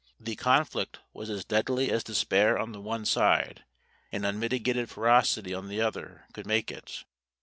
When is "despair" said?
2.03-2.57